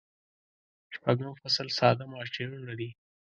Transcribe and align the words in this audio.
شپږم 0.95 1.33
فصل 1.41 1.67
ساده 1.77 2.05
ماشینونه 2.13 2.71
دي. 2.79 2.89